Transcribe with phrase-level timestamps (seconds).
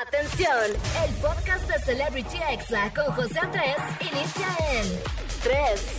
[0.00, 0.70] Atención,
[1.04, 5.02] el podcast de Celebrity Exa con José Andrés inicia en
[5.42, 5.96] 3,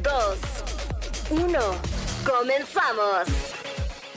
[0.00, 0.38] 2,
[1.30, 1.58] 1.
[2.24, 3.51] Comenzamos.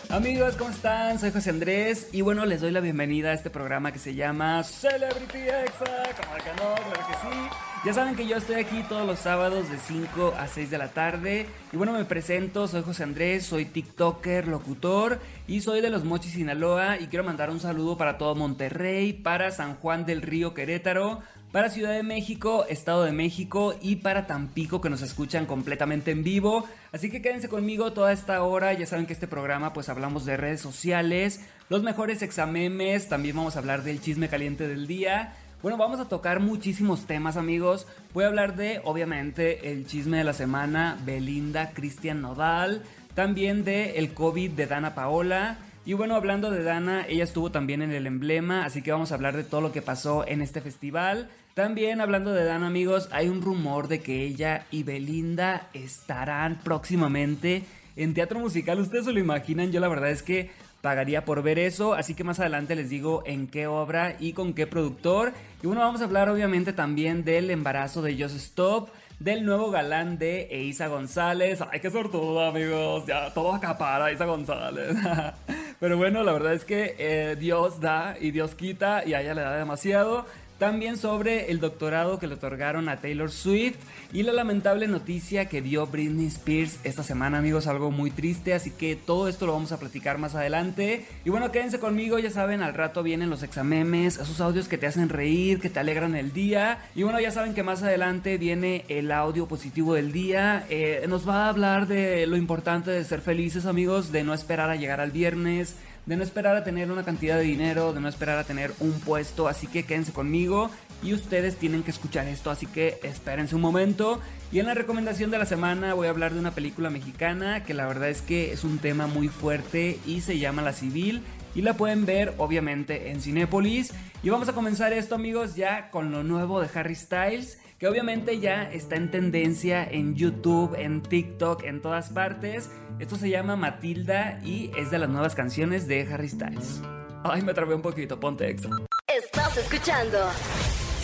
[0.10, 1.20] Amigos, ¿cómo están?
[1.20, 4.63] Soy José Andrés y bueno, les doy la bienvenida a este programa que se llama
[4.63, 6.03] Celebrity Exa.
[6.15, 7.49] Como que no, claro que sí.
[7.85, 10.89] Ya saben que yo estoy aquí todos los sábados de 5 a 6 de la
[10.89, 11.47] tarde.
[11.71, 16.34] Y bueno, me presento, soy José Andrés, soy TikToker, locutor y soy de los Mochis
[16.34, 16.99] Sinaloa.
[16.99, 21.21] Y quiero mandar un saludo para todo Monterrey, para San Juan del Río Querétaro,
[21.55, 26.21] para Ciudad de México, Estado de México y para Tampico que nos escuchan completamente en
[26.21, 26.65] vivo.
[26.91, 28.73] Así que quédense conmigo toda esta hora.
[28.73, 33.55] Ya saben que este programa pues hablamos de redes sociales, los mejores examemes, también vamos
[33.55, 35.33] a hablar del chisme caliente del día.
[35.61, 37.87] Bueno, vamos a tocar muchísimos temas, amigos.
[38.13, 42.83] Voy a hablar de, obviamente, el chisme de la semana, Belinda, Cristian Nodal,
[43.13, 45.59] también de el COVID de Dana Paola.
[45.85, 49.16] Y bueno, hablando de Dana, ella estuvo también en el emblema, así que vamos a
[49.16, 51.30] hablar de todo lo que pasó en este festival.
[51.53, 57.63] También hablando de Dana, amigos, hay un rumor de que ella y Belinda estarán próximamente
[57.96, 58.79] en teatro musical.
[58.79, 60.49] Ustedes se lo imaginan, yo la verdad es que
[60.82, 61.93] pagaría por ver eso.
[61.93, 65.34] Así que más adelante les digo en qué obra y con qué productor.
[65.62, 68.90] Y bueno, vamos a hablar obviamente también del embarazo de Just Stop.
[69.20, 71.59] Del nuevo galán de Eiza González.
[71.72, 73.06] Ay, qué sortudo, amigos.
[73.06, 74.98] Ya todo acapara Eiza González.
[75.80, 79.34] Pero bueno, la verdad es que eh, Dios da y Dios quita y a ella
[79.34, 80.26] le da demasiado.
[80.58, 83.75] También sobre el doctorado que le otorgaron a Taylor Swift
[84.14, 88.72] y la lamentable noticia que dio Britney Spears esta semana, amigos, algo muy triste, así
[88.72, 91.06] que todo esto lo vamos a platicar más adelante.
[91.25, 94.88] Y bueno, quédense conmigo, ya saben, al rato vienen los examemes, esos audios que te
[94.88, 96.80] hacen reír, que te alegran el día.
[96.95, 100.66] Y bueno, ya saben que más adelante viene el audio positivo del día.
[100.69, 104.69] Eh, nos va a hablar de lo importante de ser felices, amigos, de no esperar
[104.69, 105.75] a llegar al viernes
[106.06, 109.00] de no esperar a tener una cantidad de dinero, de no esperar a tener un
[109.00, 110.70] puesto, así que quédense conmigo
[111.03, 114.22] y ustedes tienen que escuchar esto, así que espérense un momento.
[114.52, 117.74] Y en la recomendación de la semana voy a hablar de una película mexicana que
[117.74, 121.22] la verdad es que es un tema muy fuerte y se llama La Civil
[121.56, 123.94] y la pueden ver obviamente en Cinépolis.
[124.24, 128.40] Y vamos a comenzar esto amigos ya con lo nuevo de Harry Styles, que obviamente
[128.40, 132.69] ya está en tendencia en YouTube, en TikTok, en todas partes.
[133.00, 136.81] Esto se llama Matilda y es de las nuevas canciones de Harry Styles.
[137.24, 138.72] Ay, me trabé un poquito, ponte extra.
[139.08, 140.19] Estás escuchando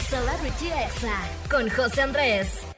[0.10, 1.18] Celebrity Exa
[1.50, 2.71] con José Andrés.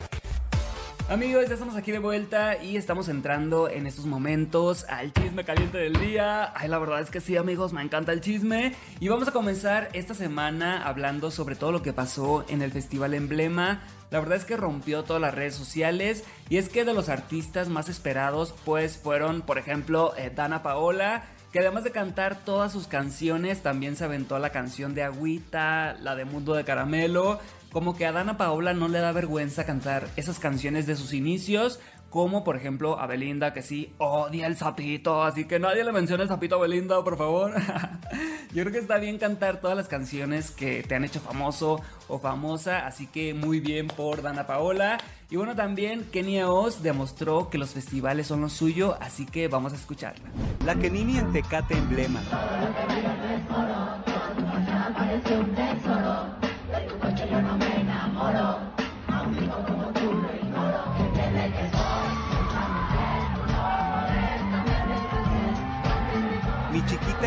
[1.10, 5.78] Amigos, ya estamos aquí de vuelta y estamos entrando en estos momentos al chisme caliente
[5.78, 6.54] del día.
[6.56, 8.74] Ay, la verdad es que sí, amigos, me encanta el chisme.
[9.02, 13.14] Y vamos a comenzar esta semana hablando sobre todo lo que pasó en el Festival
[13.14, 13.82] Emblema.
[14.12, 17.68] La verdad es que rompió todas las redes sociales y es que de los artistas
[17.68, 22.88] más esperados pues fueron, por ejemplo, eh, Dana Paola, que además de cantar todas sus
[22.88, 27.40] canciones, también se aventó la canción de Agüita, la de Mundo de Caramelo,
[27.74, 31.80] como que a Dana Paola no le da vergüenza cantar esas canciones de sus inicios,
[32.12, 36.22] como por ejemplo a Belinda que sí odia el sapito, así que nadie le menciona
[36.22, 37.54] el sapito a Belinda, por favor.
[38.54, 42.20] Yo creo que está bien cantar todas las canciones que te han hecho famoso o
[42.20, 45.00] famosa, así que muy bien por Dana Paola.
[45.32, 49.74] Y bueno, también Kenia Oz demostró que los festivales son lo suyo, así que vamos
[49.74, 50.30] a escucharla.
[50.64, 52.22] La Kenini en Tecate Emblema.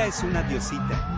[0.06, 1.15] Es una diosita.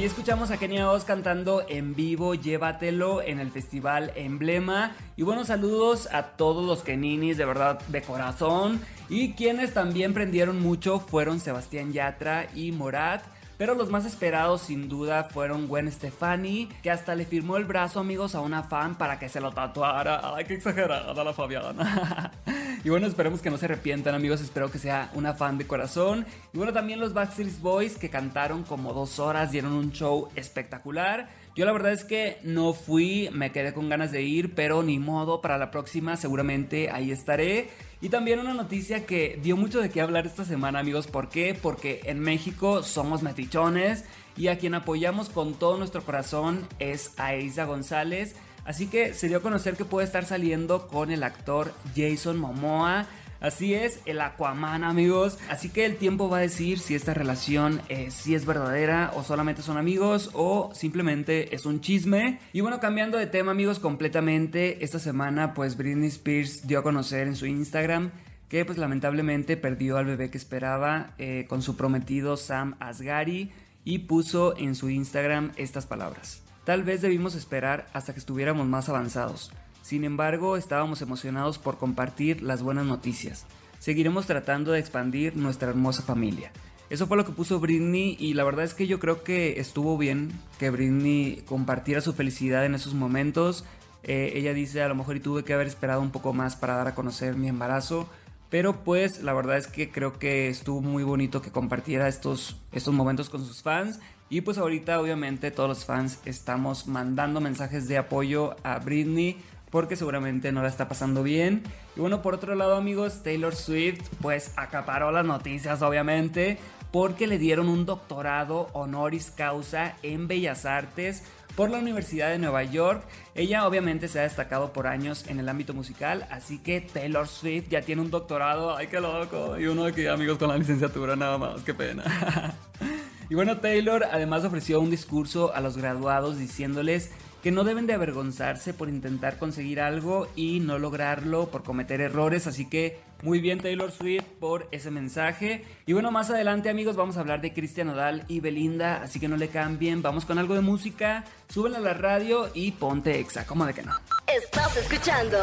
[0.00, 4.96] Ahí escuchamos a Kenia Oz cantando en vivo Llévatelo en el festival Emblema.
[5.14, 8.80] Y buenos saludos a todos los Keninis, de verdad, de corazón.
[9.10, 13.22] Y quienes también prendieron mucho fueron Sebastián Yatra y Morat.
[13.58, 18.00] Pero los más esperados sin duda fueron Gwen Stefani, que hasta le firmó el brazo
[18.00, 20.34] amigos a una fan para que se lo tatuara.
[20.34, 22.32] Ay, qué exagerada la Fabiana.
[22.82, 24.40] Y bueno, esperemos que no se arrepientan, amigos.
[24.40, 26.24] Espero que sea una fan de corazón.
[26.54, 31.28] Y bueno, también los Backstreet Boys que cantaron como dos horas, dieron un show espectacular.
[31.54, 34.98] Yo la verdad es que no fui, me quedé con ganas de ir, pero ni
[34.98, 37.68] modo, para la próxima seguramente ahí estaré.
[38.00, 41.06] Y también una noticia que dio mucho de qué hablar esta semana, amigos.
[41.06, 41.54] ¿Por qué?
[41.60, 44.04] Porque en México somos metichones
[44.38, 48.36] y a quien apoyamos con todo nuestro corazón es a Isa González.
[48.70, 53.04] Así que se dio a conocer que puede estar saliendo con el actor Jason Momoa.
[53.40, 55.38] Así es, el Aquaman, amigos.
[55.48, 59.62] Así que el tiempo va a decir si esta relación eh, es verdadera o solamente
[59.62, 62.38] son amigos o simplemente es un chisme.
[62.52, 67.26] Y bueno, cambiando de tema, amigos, completamente, esta semana pues Britney Spears dio a conocer
[67.26, 68.12] en su Instagram
[68.48, 73.50] que pues lamentablemente perdió al bebé que esperaba eh, con su prometido Sam Asghari
[73.84, 76.44] y puso en su Instagram estas palabras.
[76.70, 79.50] Tal vez debimos esperar hasta que estuviéramos más avanzados.
[79.82, 83.44] Sin embargo, estábamos emocionados por compartir las buenas noticias.
[83.80, 86.52] Seguiremos tratando de expandir nuestra hermosa familia.
[86.88, 89.98] Eso fue lo que puso Britney y la verdad es que yo creo que estuvo
[89.98, 90.30] bien
[90.60, 93.64] que Britney compartiera su felicidad en esos momentos.
[94.04, 96.76] Eh, ella dice a lo mejor y tuve que haber esperado un poco más para
[96.76, 98.08] dar a conocer mi embarazo.
[98.50, 102.92] Pero pues la verdad es que creo que estuvo muy bonito que compartiera estos, estos
[102.92, 104.00] momentos con sus fans.
[104.28, 109.96] Y pues ahorita obviamente todos los fans estamos mandando mensajes de apoyo a Britney porque
[109.96, 111.62] seguramente no la está pasando bien.
[111.96, 116.58] Y bueno, por otro lado, amigos, Taylor Swift pues acaparó las noticias, obviamente,
[116.90, 121.22] porque le dieron un doctorado honoris causa en Bellas Artes
[121.60, 123.02] por la Universidad de Nueva York.
[123.34, 127.68] Ella obviamente se ha destacado por años en el ámbito musical, así que Taylor Swift
[127.68, 131.36] ya tiene un doctorado, ay qué loco, y uno aquí amigos con la licenciatura nada
[131.36, 132.02] más, qué pena.
[133.28, 137.10] y bueno, Taylor además ofreció un discurso a los graduados diciéndoles
[137.42, 142.46] que no deben de avergonzarse por intentar conseguir algo y no lograrlo por cometer errores.
[142.46, 145.64] Así que muy bien Taylor Swift por ese mensaje.
[145.86, 149.28] Y bueno, más adelante amigos vamos a hablar de Cristian Odal y Belinda, así que
[149.28, 150.02] no le cambien.
[150.02, 153.82] Vamos con algo de música, súbenla a la radio y ponte exa, ¿cómo de que
[153.82, 153.92] no?
[154.26, 155.38] Estás escuchando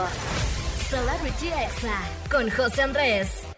[0.90, 2.00] Celebrity Exa
[2.32, 3.57] con José Andrés.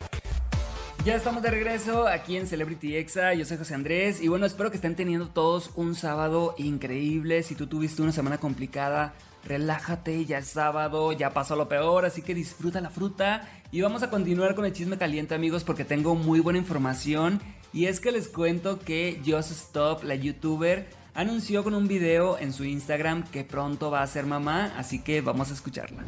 [1.06, 3.34] Ya estamos de regreso aquí en Celebrity Exa.
[3.34, 7.42] Yo soy José Andrés y bueno, espero que estén teniendo todos un sábado increíble.
[7.42, 9.14] Si tú tuviste una semana complicada,
[9.46, 13.50] relájate, ya es sábado, ya pasó lo peor, así que disfruta la fruta.
[13.72, 17.40] Y vamos a continuar con el chisme caliente, amigos, porque tengo muy buena información.
[17.72, 22.52] Y es que les cuento que Just Stop, la youtuber, anunció con un video en
[22.52, 26.04] su Instagram que pronto va a ser mamá, así que vamos a escucharla.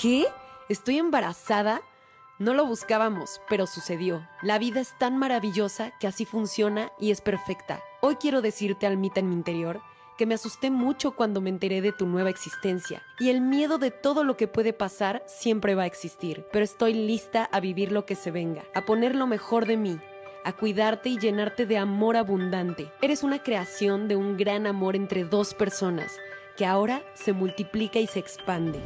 [0.00, 0.26] ¿Qué?
[0.68, 1.82] ¿Estoy embarazada?
[2.38, 4.26] No lo buscábamos, pero sucedió.
[4.42, 7.82] La vida es tan maravillosa que así funciona y es perfecta.
[8.00, 9.80] Hoy quiero decirte, Almita, en mi interior,
[10.16, 13.02] que me asusté mucho cuando me enteré de tu nueva existencia.
[13.20, 16.46] Y el miedo de todo lo que puede pasar siempre va a existir.
[16.52, 19.98] Pero estoy lista a vivir lo que se venga, a poner lo mejor de mí,
[20.44, 22.90] a cuidarte y llenarte de amor abundante.
[23.02, 26.16] Eres una creación de un gran amor entre dos personas,
[26.56, 28.82] que ahora se multiplica y se expande.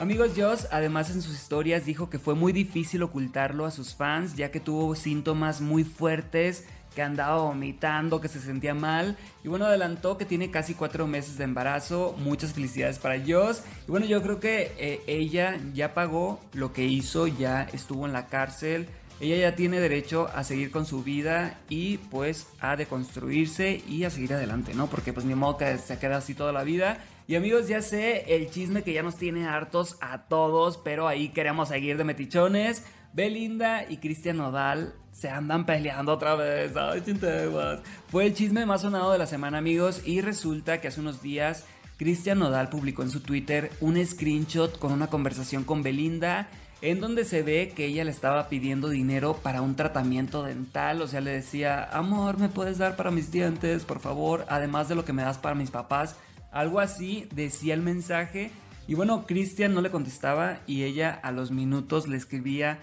[0.00, 4.36] Amigos, Joss además en sus historias dijo que fue muy difícil ocultarlo a sus fans
[4.36, 9.16] ya que tuvo síntomas muy fuertes, que andaba vomitando, que se sentía mal.
[9.42, 13.64] Y bueno, adelantó que tiene casi cuatro meses de embarazo, muchas felicidades para Joss.
[13.88, 18.12] Y bueno, yo creo que eh, ella ya pagó lo que hizo, ya estuvo en
[18.12, 18.86] la cárcel,
[19.20, 24.10] ella ya tiene derecho a seguir con su vida y pues a deconstruirse y a
[24.10, 24.86] seguir adelante, ¿no?
[24.86, 26.98] Porque pues ni modo que se quede así toda la vida
[27.28, 31.28] y amigos, ya sé el chisme que ya nos tiene hartos a todos, pero ahí
[31.28, 32.84] queremos seguir de metichones.
[33.12, 36.74] Belinda y Cristian Nodal se andan peleando otra vez.
[36.74, 37.80] Ay, chinteguas.
[38.08, 41.66] Fue el chisme más sonado de la semana, amigos, y resulta que hace unos días
[41.98, 46.48] Cristian Nodal publicó en su Twitter un screenshot con una conversación con Belinda
[46.80, 51.08] en donde se ve que ella le estaba pidiendo dinero para un tratamiento dental, o
[51.08, 54.46] sea, le decía, amor, ¿me puedes dar para mis dientes, por favor?
[54.48, 56.16] Además de lo que me das para mis papás.
[56.50, 58.50] Algo así decía el mensaje.
[58.86, 62.78] Y bueno, Cristian no le contestaba y ella a los minutos le escribía,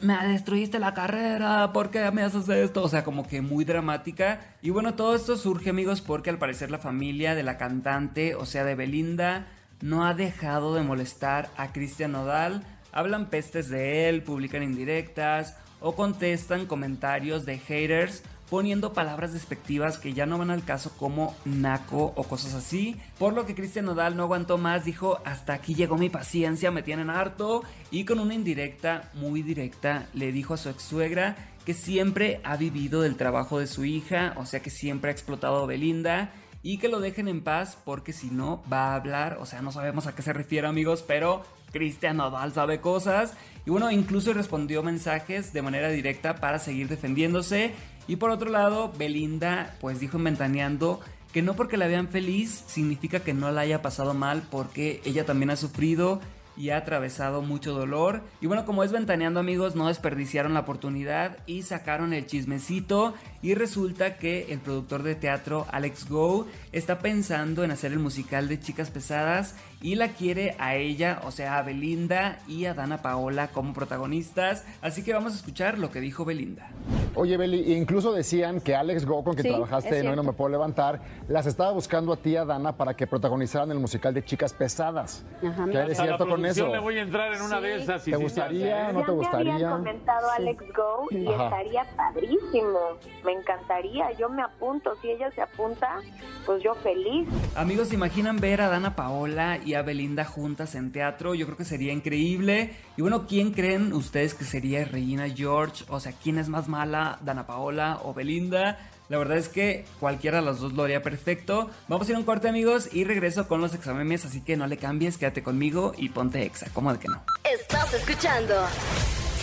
[0.00, 2.82] me destruiste la carrera, ¿por qué me haces esto?
[2.82, 4.40] O sea, como que muy dramática.
[4.62, 8.46] Y bueno, todo esto surge amigos porque al parecer la familia de la cantante, o
[8.46, 9.46] sea, de Belinda,
[9.82, 12.64] no ha dejado de molestar a Cristian Nodal.
[12.92, 18.22] Hablan pestes de él, publican indirectas o contestan comentarios de haters
[18.54, 22.96] poniendo palabras despectivas que ya no van al caso como naco o cosas así.
[23.18, 26.84] Por lo que Cristian Nodal no aguantó más, dijo, hasta aquí llegó mi paciencia, me
[26.84, 27.64] tienen harto.
[27.90, 31.34] Y con una indirecta, muy directa, le dijo a su ex suegra
[31.66, 35.64] que siempre ha vivido del trabajo de su hija, o sea que siempre ha explotado
[35.64, 36.30] a Belinda
[36.62, 39.72] y que lo dejen en paz porque si no va a hablar, o sea, no
[39.72, 41.42] sabemos a qué se refiere amigos, pero
[41.72, 43.34] Cristian Nodal sabe cosas
[43.66, 47.72] y bueno, incluso respondió mensajes de manera directa para seguir defendiéndose
[48.06, 51.00] y por otro lado, Belinda pues dijo en Ventaneando
[51.32, 55.26] que no porque la vean feliz significa que no la haya pasado mal porque ella
[55.26, 56.20] también ha sufrido
[56.56, 58.22] y ha atravesado mucho dolor.
[58.40, 63.14] Y bueno, como es ventaneando amigos, no desperdiciaron la oportunidad y sacaron el chismecito.
[63.44, 68.48] Y resulta que el productor de teatro Alex Go está pensando en hacer el musical
[68.48, 73.02] de Chicas Pesadas y la quiere a ella, o sea, a Belinda y a Dana
[73.02, 74.64] Paola como protagonistas.
[74.80, 76.68] Así que vamos a escuchar lo que dijo Belinda.
[77.16, 80.22] Oye, Beli, incluso decían que Alex Go, con quien Sí, trabajaste es en Hoy No.
[80.24, 83.78] Me Puedo Levantar, las estaba buscando a ti, y a Dana, para que protagonizaran el
[83.78, 85.22] musical de Chicas Pesadas.
[85.46, 86.66] Ajá, ¿Qué la cierto con eso?
[86.68, 88.08] le voy a entrar en una de esas.
[88.08, 88.90] y ¿Te gustaría?
[88.92, 89.52] ¿No te ya me gustaría?
[89.54, 90.42] habían comentado Sí.
[90.42, 91.44] Alex Go y Ajá.
[91.44, 92.78] estaría padrísimo.
[93.24, 94.94] Me encantaría, yo me apunto.
[95.02, 96.00] Si ella se apunta,
[96.46, 97.28] pues yo feliz.
[97.54, 101.34] Amigos, ¿se imaginan ver a Dana Paola y a Belinda juntas en teatro?
[101.34, 102.74] Yo creo que sería increíble.
[102.96, 105.84] Y bueno, ¿quién creen ustedes que sería Regina George?
[105.88, 108.78] O sea, ¿quién es más mala, Dana Paola o Belinda?
[109.08, 111.70] La verdad es que cualquiera de las dos lo haría perfecto.
[111.88, 114.66] Vamos a ir a un corte, amigos, y regreso con los exámenes, así que no
[114.66, 116.68] le cambies, quédate conmigo y ponte exa.
[116.72, 117.22] ¿Cómo de que no?
[117.44, 118.54] Estás escuchando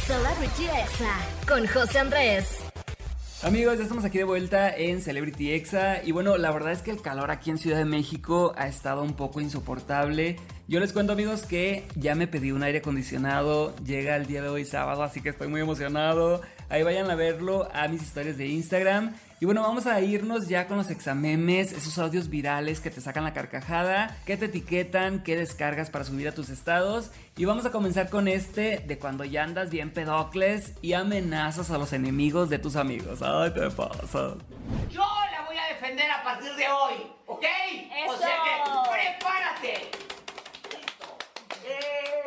[0.08, 1.16] Celebrity Exa
[1.48, 2.71] con José Andrés.
[3.44, 6.92] Amigos, ya estamos aquí de vuelta en Celebrity Exa y bueno, la verdad es que
[6.92, 10.36] el calor aquí en Ciudad de México ha estado un poco insoportable.
[10.68, 14.50] Yo les cuento amigos que ya me pedí un aire acondicionado, llega el día de
[14.50, 16.42] hoy sábado, así que estoy muy emocionado.
[16.72, 19.14] Ahí vayan a verlo a mis historias de Instagram.
[19.42, 23.26] Y bueno, vamos a irnos ya con los examemes, esos audios virales que te sacan
[23.26, 27.12] la carcajada, que te etiquetan, que descargas para subir a tus estados.
[27.36, 31.78] Y vamos a comenzar con este de cuando ya andas bien pedocles y amenazas a
[31.78, 33.22] los enemigos de tus amigos.
[33.22, 34.36] Ay, te pasa.
[34.90, 36.94] Yo la voy a defender a partir de hoy,
[37.28, 37.46] ¿ok?
[38.08, 39.92] O sea que prepárate.
[40.70, 41.18] Listo.
[41.66, 42.21] Eh,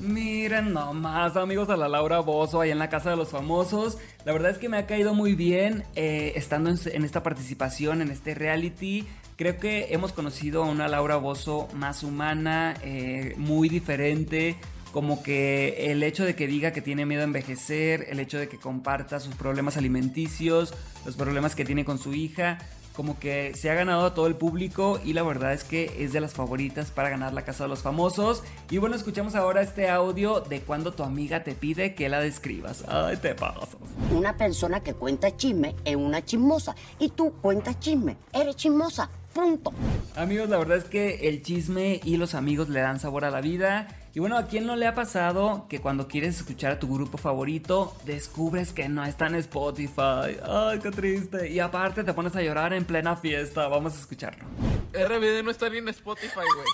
[0.00, 3.98] Miren nomás, amigos, a la Laura Bozo ahí en la Casa de los Famosos.
[4.24, 8.10] La verdad es que me ha caído muy bien eh, estando en, esta participación, en
[8.10, 9.06] este reality.
[9.36, 14.56] Creo que hemos conocido a una Laura Bozo más humana, eh, muy diferente.
[14.90, 18.48] Como que el hecho de que diga que tiene miedo a envejecer, el hecho de
[18.48, 20.72] que comparta sus problemas alimenticios,
[21.04, 22.58] los problemas que tiene con su hija,
[23.00, 26.12] como que se ha ganado a todo el público y la verdad es que es
[26.12, 28.42] de las favoritas para ganar la Casa de los Famosos.
[28.68, 32.84] Y bueno, escuchamos ahora este audio de cuando tu amiga te pide que la describas.
[32.88, 33.70] Ay, te pasas.
[34.14, 36.76] Una persona que cuenta chisme es una chismosa.
[36.98, 39.08] Y tú cuentas chisme, eres chismosa.
[39.32, 39.72] Punto.
[40.14, 43.40] Amigos, la verdad es que el chisme y los amigos le dan sabor a la
[43.40, 43.88] vida.
[44.12, 47.16] Y bueno, ¿a quién no le ha pasado que cuando quieres escuchar a tu grupo
[47.16, 50.36] favorito, descubres que no está en Spotify?
[50.42, 51.48] Ay, qué triste.
[51.48, 53.68] Y aparte te pones a llorar en plena fiesta.
[53.68, 54.44] Vamos a escucharlo.
[54.92, 56.66] RBD no está ni en Spotify, güey.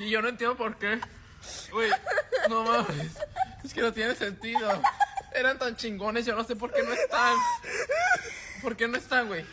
[0.00, 0.98] Y yo no entiendo por qué.
[1.72, 1.90] Güey,
[2.48, 3.18] no mames.
[3.62, 4.70] Es que no tiene sentido.
[5.34, 7.36] Eran tan chingones, yo no sé por qué no están.
[8.62, 9.44] ¿Por qué no están, güey?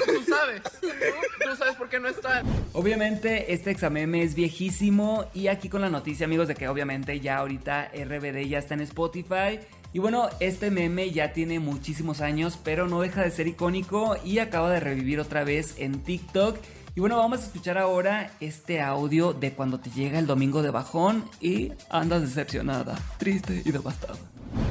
[0.06, 0.62] Tú sabes.
[0.80, 2.46] Tú sabes por qué no están.
[2.72, 7.38] Obviamente este examen es viejísimo y aquí con la noticia amigos de que obviamente ya
[7.38, 9.60] ahorita RBD ya está en Spotify.
[9.92, 14.38] Y bueno, este meme ya tiene muchísimos años, pero no deja de ser icónico y
[14.38, 16.58] acaba de revivir otra vez en TikTok.
[16.94, 20.70] Y bueno, vamos a escuchar ahora este audio de cuando te llega el domingo de
[20.70, 24.18] bajón y andas decepcionada, triste y devastada.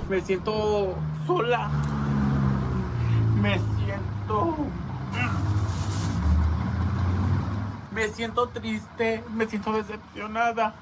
[0.10, 1.70] Me siento sola.
[3.42, 4.58] Me siento.
[8.00, 9.22] Me siento triste.
[9.30, 10.74] Me siento decepcionada.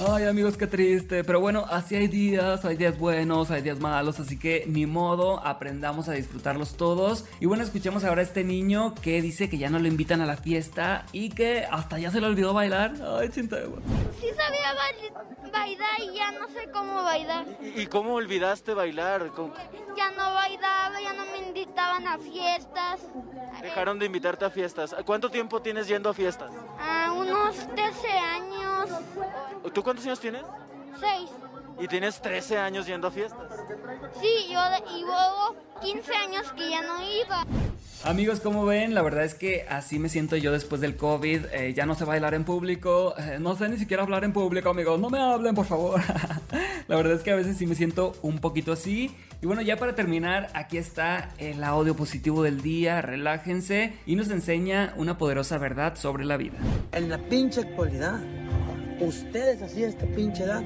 [0.00, 4.18] Ay amigos, qué triste, pero bueno, así hay días, hay días buenos, hay días malos,
[4.18, 7.24] así que ni modo, aprendamos a disfrutarlos todos.
[7.40, 10.26] Y bueno, escuchemos ahora a este niño que dice que ya no lo invitan a
[10.26, 12.94] la fiesta y que hasta ya se le olvidó bailar.
[13.20, 13.78] Ay, chintegua.
[14.20, 17.46] Sí sabía bail- bailar y ya no sé cómo bailar.
[17.76, 19.28] ¿Y cómo olvidaste bailar?
[19.36, 19.54] ¿Cómo-
[19.96, 23.00] Ya no bailaba, ya no me invitaban a fiestas.
[23.62, 24.96] Dejaron de invitarte a fiestas.
[25.06, 26.50] ¿Cuánto tiempo tienes yendo a fiestas?
[27.12, 28.88] A unos 13 años,
[29.74, 30.42] ¿Tú cuántos años tienes?
[30.98, 31.30] 6.
[31.80, 33.50] Y tienes 13 años yendo a fiestas.
[34.20, 37.46] Sí, yo de- y luego 15 años que ya no iba.
[38.04, 41.46] Amigos, como ven, la verdad es que así me siento yo después del COVID.
[41.52, 44.70] Eh, ya no sé bailar en público, eh, no sé ni siquiera hablar en público,
[44.70, 44.98] amigos.
[44.98, 46.00] No me hablen, por favor.
[46.88, 49.14] la verdad es que a veces sí me siento un poquito así.
[49.42, 53.02] Y bueno, ya para terminar, aquí está el audio positivo del día.
[53.02, 56.58] Relájense y nos enseña una poderosa verdad sobre la vida.
[56.92, 58.20] En la pinche actualidad,
[59.00, 60.62] ustedes así a esta pinche edad,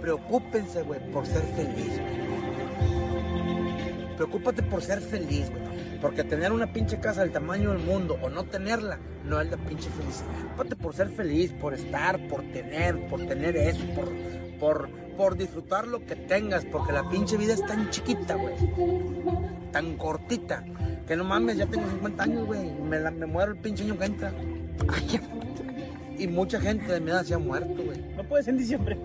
[0.00, 2.22] preocúpense, güey, por ser feliz, güey.
[4.14, 5.98] Preocúpate por ser feliz, güey.
[6.00, 9.56] Porque tener una pinche casa del tamaño del mundo o no tenerla no es la
[9.56, 10.30] pinche felicidad.
[10.30, 14.12] Preocúpate por ser feliz, por estar, por tener, por tener eso, por,
[14.60, 16.64] por, por disfrutar lo que tengas.
[16.64, 18.54] Porque la pinche vida es tan chiquita, güey.
[19.72, 20.64] Tan cortita.
[21.06, 22.70] Que no mames, ya tengo 50 años, güey.
[22.72, 24.32] Me, la- me muero el pinche año que entra.
[24.88, 25.20] Ay.
[26.18, 27.98] Y mucha gente de mi edad se ha muerto, güey.
[28.16, 28.98] No puede ser en diciembre.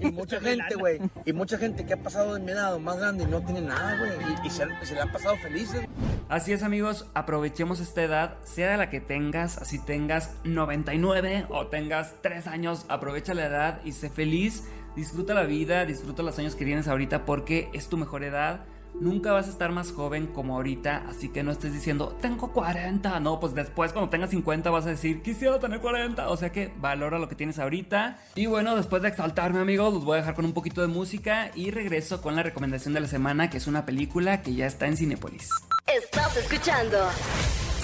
[0.00, 1.00] Y mucha gente, güey.
[1.24, 3.62] Y mucha gente que ha pasado de mi edad o más grande y no tiene
[3.62, 4.10] nada, güey.
[4.44, 5.86] Y, y se, se le han pasado felices.
[6.28, 12.14] Así es amigos, aprovechemos esta edad, sea la que tengas, así tengas 99 o tengas
[12.22, 14.64] 3 años, aprovecha la edad y sé feliz,
[14.96, 18.64] disfruta la vida, disfruta los años que tienes ahorita porque es tu mejor edad.
[18.94, 23.20] Nunca vas a estar más joven como ahorita, así que no estés diciendo, tengo 40.
[23.20, 26.28] No, pues después cuando tengas 50 vas a decir, quisiera tener 40.
[26.28, 28.18] O sea que valora lo que tienes ahorita.
[28.34, 31.50] Y bueno, después de exaltarme amigos, los voy a dejar con un poquito de música
[31.54, 34.86] y regreso con la recomendación de la semana, que es una película que ya está
[34.86, 35.48] en Cinepolis.
[35.86, 36.98] Estás escuchando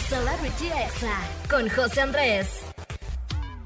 [0.08, 1.18] Celebrity Exa
[1.50, 2.67] con José Andrés.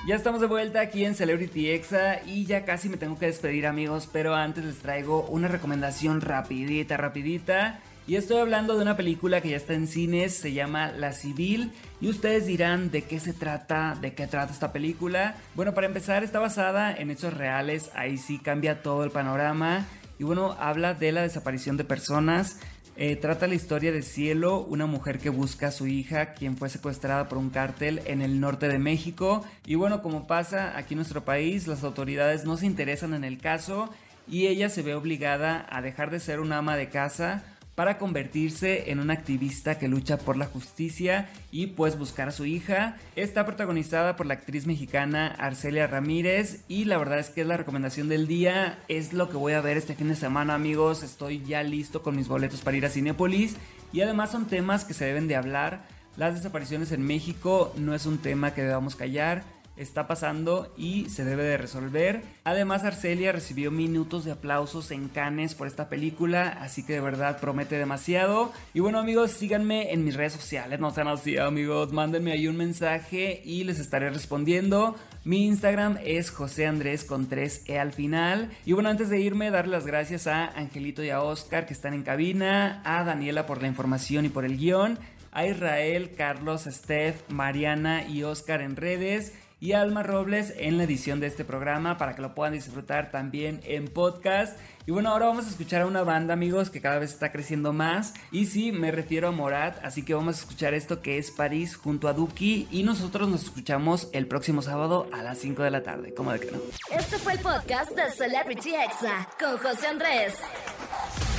[0.04, 3.68] Ya estamos de vuelta aquí en Celebrity Exa y ya casi me tengo que despedir
[3.68, 7.78] amigos, pero antes les traigo una recomendación rapidita, rapidita.
[8.08, 11.70] Y estoy hablando de una película que ya está en cines, se llama La Civil.
[12.00, 15.36] Y ustedes dirán de qué se trata, de qué trata esta película.
[15.54, 19.86] Bueno, para empezar está basada en hechos reales, ahí sí cambia todo el panorama.
[20.18, 22.58] Y bueno, habla de la desaparición de personas.
[22.94, 26.68] Eh, trata la historia de Cielo, una mujer que busca a su hija, quien fue
[26.68, 29.44] secuestrada por un cártel en el norte de México.
[29.66, 33.38] Y bueno, como pasa aquí en nuestro país, las autoridades no se interesan en el
[33.38, 33.88] caso
[34.28, 37.42] y ella se ve obligada a dejar de ser una ama de casa
[37.74, 42.44] para convertirse en una activista que lucha por la justicia y pues buscar a su
[42.44, 42.96] hija.
[43.16, 47.56] Está protagonizada por la actriz mexicana Arcelia Ramírez y la verdad es que es la
[47.56, 51.42] recomendación del día, es lo que voy a ver este fin de semana amigos, estoy
[51.44, 53.56] ya listo con mis boletos para ir a Cinépolis
[53.92, 55.86] y además son temas que se deben de hablar.
[56.16, 59.44] Las desapariciones en México no es un tema que debamos callar
[59.76, 62.22] está pasando y se debe de resolver.
[62.44, 67.40] Además, Arcelia recibió minutos de aplausos en Cannes por esta película, así que de verdad
[67.40, 68.52] promete demasiado.
[68.74, 72.56] Y bueno, amigos, síganme en mis redes sociales, no sean así, amigos, mándenme ahí un
[72.56, 74.96] mensaje y les estaré respondiendo.
[75.24, 78.50] Mi Instagram es José Andrés con 3E al final.
[78.66, 81.94] Y bueno, antes de irme, dar las gracias a Angelito y a Oscar que están
[81.94, 84.98] en cabina, a Daniela por la información y por el guion,
[85.30, 91.20] a Israel, Carlos, Steph, Mariana y Oscar en redes y Alma Robles en la edición
[91.20, 94.58] de este programa para que lo puedan disfrutar también en podcast.
[94.86, 97.72] Y bueno, ahora vamos a escuchar a una banda, amigos, que cada vez está creciendo
[97.72, 98.12] más.
[98.32, 101.76] Y sí, me refiero a Morat, así que vamos a escuchar esto que es París
[101.76, 102.66] junto a Duki.
[102.72, 106.12] Y nosotros nos escuchamos el próximo sábado a las 5 de la tarde.
[106.12, 106.58] ¿Cómo de que no?
[106.90, 110.34] Este fue el podcast de Celebrity Exa con José Andrés.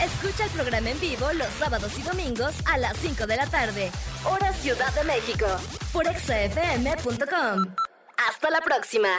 [0.02, 3.91] Escucha el programa en vivo los sábados y domingos a las 5 de la tarde,
[4.24, 5.45] hora Ciudad de México,
[5.91, 7.92] por exafm.com.
[8.27, 9.09] Hasta la próxima.